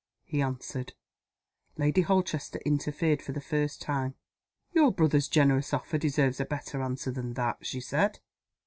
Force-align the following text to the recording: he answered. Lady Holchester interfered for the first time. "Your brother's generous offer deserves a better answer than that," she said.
he 0.23 0.41
answered. 0.41 0.93
Lady 1.77 2.01
Holchester 2.01 2.59
interfered 2.65 3.21
for 3.21 3.33
the 3.33 3.39
first 3.39 3.83
time. 3.83 4.15
"Your 4.73 4.91
brother's 4.91 5.27
generous 5.27 5.75
offer 5.75 5.99
deserves 5.99 6.39
a 6.39 6.45
better 6.45 6.81
answer 6.81 7.11
than 7.11 7.33
that," 7.35 7.63
she 7.63 7.81
said. 7.81 8.17